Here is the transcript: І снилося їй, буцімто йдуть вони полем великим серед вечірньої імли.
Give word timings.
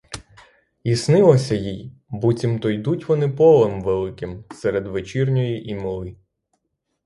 І 0.83 0.95
снилося 0.95 1.55
їй, 1.55 1.91
буцімто 2.09 2.69
йдуть 2.69 3.07
вони 3.07 3.29
полем 3.29 3.81
великим 3.81 4.43
серед 4.51 4.87
вечірньої 4.87 5.67
імли. 5.69 6.15